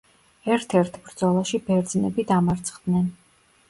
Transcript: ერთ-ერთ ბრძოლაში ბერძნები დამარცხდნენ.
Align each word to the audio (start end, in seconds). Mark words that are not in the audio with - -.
ერთ-ერთ 0.55 0.97
ბრძოლაში 1.05 1.63
ბერძნები 1.69 2.29
დამარცხდნენ. 2.35 3.11